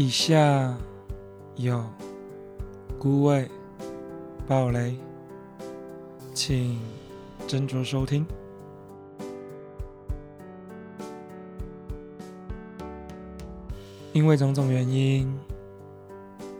[0.00, 0.78] 以下
[1.56, 1.84] 有
[3.00, 3.50] 孤味、
[4.46, 4.96] 暴雷，
[6.32, 6.78] 请
[7.48, 8.24] 斟酌收听。
[14.12, 15.36] 因为种种原因，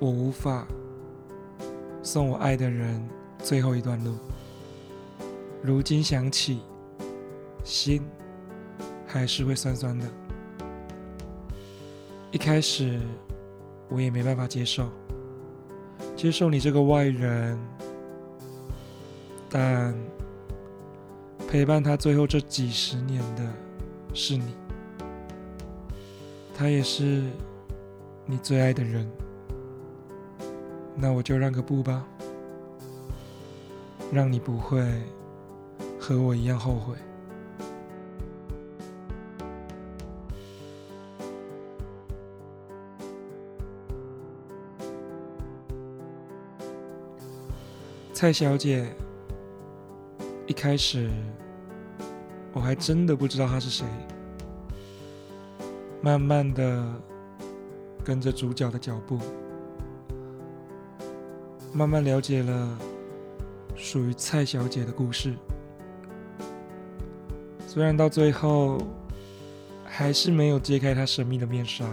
[0.01, 0.67] 我无法
[2.03, 4.17] 送我爱的人最后一段路。
[5.63, 6.59] 如今想起，
[7.63, 8.03] 心
[9.07, 10.28] 还是会酸酸的。
[12.31, 13.01] 一开始。
[13.91, 14.87] 我也没办法接受，
[16.15, 17.59] 接受你这个外人，
[19.49, 19.95] 但
[21.49, 23.51] 陪伴他最后这几十年的
[24.13, 24.53] 是你，
[26.55, 27.23] 他也是
[28.27, 29.11] 你最爱的人，
[30.95, 32.07] 那我就让个步吧，
[34.13, 34.87] 让你不会
[35.99, 36.95] 和我一样后悔。
[48.21, 48.85] 蔡小姐，
[50.49, 51.09] 一开始
[52.53, 53.87] 我还真的不知道她是谁。
[56.01, 56.85] 慢慢的
[58.03, 59.21] 跟着主角的脚步，
[61.73, 62.77] 慢慢了解了
[63.77, 65.37] 属于蔡小姐的故事。
[67.69, 68.79] 虽然到最后
[69.85, 71.87] 还是没有揭开她神秘的面纱，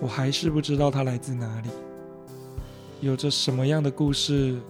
[0.00, 1.70] 我还是不知道她来自哪里。
[3.06, 4.60] 有着什么样的故事？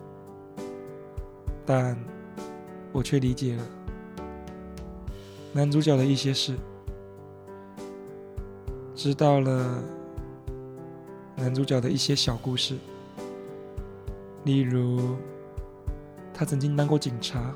[1.65, 1.99] 但
[2.93, 3.67] 我却理解了
[5.55, 6.55] 男主角的一些事，
[8.95, 9.83] 知道了
[11.35, 12.77] 男主角的一些小故事，
[14.45, 15.17] 例如
[16.35, 17.55] 他曾经当过警察，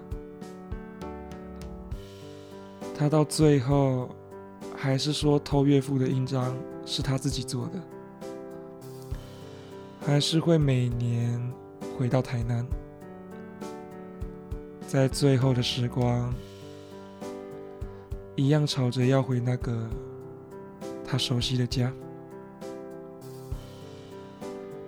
[2.97, 4.09] 他到最后
[4.75, 7.79] 还是说偷岳父的印章是他自己做的。
[10.11, 11.41] 还是会每年
[11.97, 12.67] 回到台南，
[14.85, 16.35] 在最后的时光，
[18.35, 19.89] 一样吵着要回那个
[21.05, 21.93] 他熟悉的家。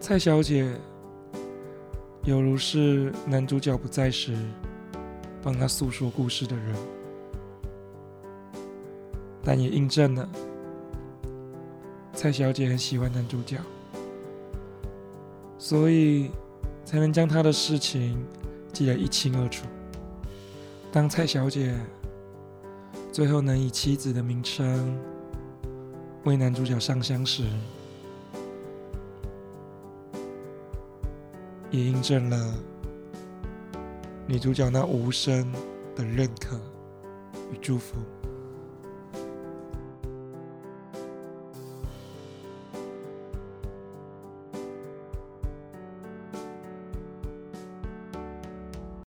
[0.01, 0.75] 蔡小姐
[2.25, 4.37] 犹如是男主角不在时
[5.41, 6.75] 帮他诉说故事的人，
[9.45, 10.29] 但也印证了
[12.13, 13.57] 蔡小姐很喜欢男主角。
[15.63, 16.29] 所以
[16.85, 18.19] 才能将他的事情
[18.73, 19.65] 记得一清二楚。
[20.91, 21.73] 当蔡小姐
[23.13, 24.99] 最后能以妻子的名称
[26.25, 27.45] 为男主角上香时，
[31.71, 32.55] 也印证了
[34.27, 35.49] 女主角那无声
[35.95, 36.57] 的认可
[37.53, 37.99] 与祝福。